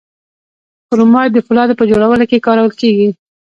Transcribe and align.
کرومایټ 0.89 1.29
د 1.33 1.37
فولادو 1.45 1.77
په 1.79 1.85
جوړولو 1.89 2.25
کې 2.29 2.43
کارول 2.45 2.71
کیږي. 2.81 3.09